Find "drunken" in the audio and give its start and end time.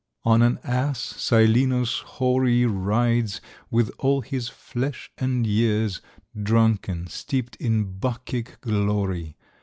6.41-7.05